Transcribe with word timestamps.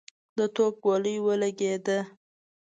د 0.37 0.39
توپ 0.55 0.73
ګولۍ 0.83 1.15
ولګېده. 1.25 1.99